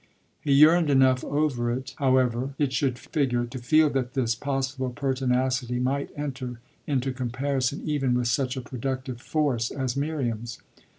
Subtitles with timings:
[0.41, 5.77] He yearned enough over it, however it should figure, to feel that this possible pertinacity
[5.77, 10.57] might enter into comparison even with such a productive force as Miriam's.